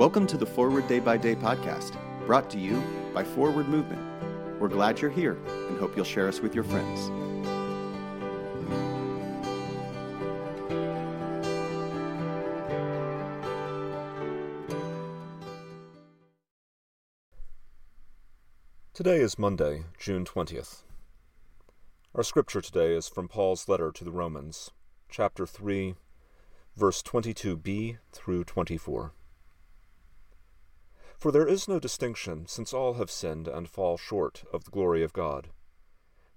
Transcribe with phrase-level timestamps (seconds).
[0.00, 4.00] Welcome to the Forward Day by Day podcast, brought to you by Forward Movement.
[4.58, 5.36] We're glad you're here
[5.68, 7.10] and hope you'll share us with your friends.
[18.94, 20.84] Today is Monday, June 20th.
[22.14, 24.70] Our scripture today is from Paul's letter to the Romans,
[25.10, 25.94] chapter 3,
[26.74, 29.12] verse 22b through 24.
[31.20, 35.04] For there is no distinction, since all have sinned and fall short of the glory
[35.04, 35.50] of God.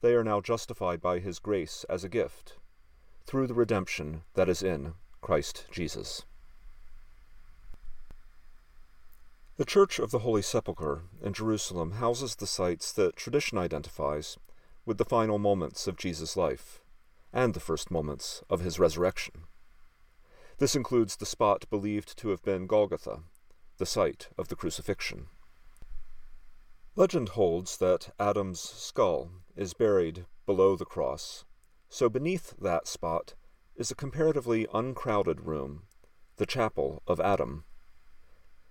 [0.01, 2.57] They are now justified by his grace as a gift,
[3.25, 6.23] through the redemption that is in Christ Jesus.
[9.55, 14.37] The Church of the Holy Sepulchre in Jerusalem houses the sites that tradition identifies
[14.85, 16.81] with the final moments of Jesus' life
[17.31, 19.43] and the first moments of his resurrection.
[20.57, 23.19] This includes the spot believed to have been Golgotha,
[23.77, 25.27] the site of the crucifixion.
[26.95, 31.43] Legend holds that Adam's skull is buried below the cross,
[31.89, 33.33] so beneath that spot
[33.75, 35.83] is a comparatively uncrowded room,
[36.37, 37.63] the Chapel of Adam.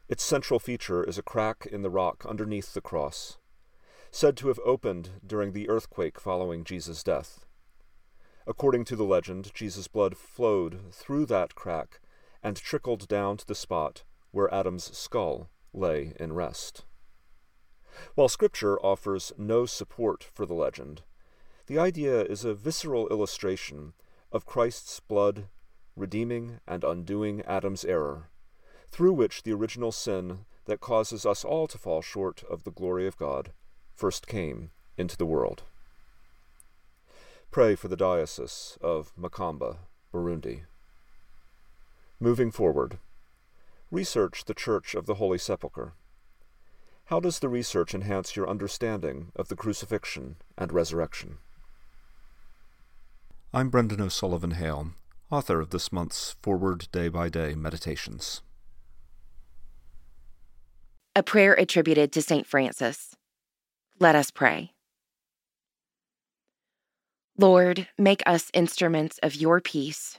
[0.09, 3.39] Its central feature is a crack in the rock underneath the cross,
[4.11, 7.45] said to have opened during the earthquake following Jesus' death.
[8.47, 12.01] According to the legend, Jesus' blood flowed through that crack
[12.43, 16.85] and trickled down to the spot where Adam's skull lay in rest.
[18.15, 21.03] While Scripture offers no support for the legend,
[21.67, 23.93] the idea is a visceral illustration
[24.33, 25.47] of Christ's blood
[25.95, 28.31] redeeming and undoing Adam's error,
[28.89, 33.07] through which the original sin that causes us all to fall short of the glory
[33.07, 33.53] of God
[33.95, 35.63] first came into the world.
[37.51, 39.77] Pray for the Diocese of Makamba,
[40.13, 40.63] Burundi.
[42.19, 42.99] Moving forward,
[43.93, 45.93] research the Church of the Holy Sepulchre.
[47.07, 51.39] How does the research enhance your understanding of the crucifixion and resurrection?
[53.53, 54.92] I'm Brendan O'Sullivan Hale,
[55.30, 58.41] author of this month's Forward Day by Day Meditations.
[61.14, 62.47] A prayer attributed to St.
[62.47, 63.14] Francis.
[64.01, 64.73] Let us pray.
[67.36, 70.19] Lord, make us instruments of your peace.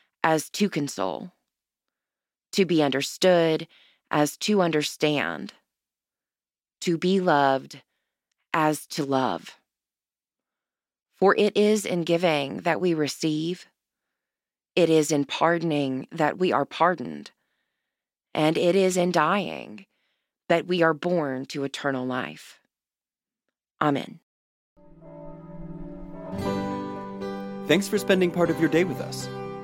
[0.23, 1.31] as to console,
[2.51, 3.67] to be understood
[4.09, 5.53] as to understand,
[6.81, 7.81] to be loved
[8.53, 9.57] as to love.
[11.17, 13.67] For it is in giving that we receive,
[14.75, 17.31] it is in pardoning that we are pardoned,
[18.33, 19.85] and it is in dying
[20.49, 22.59] that we are born to eternal life.
[23.81, 24.19] Amen.
[27.67, 29.29] Thanks for spending part of your day with us.